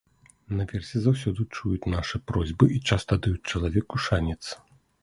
Наверсе 0.59 1.01
заўсёды 1.03 1.45
чуюць 1.57 1.89
нашы 1.97 2.23
просьбы 2.33 2.73
і 2.79 2.83
часта 2.89 3.13
даюць 3.25 3.47
чалавеку 3.51 3.95
шанец. 4.09 4.43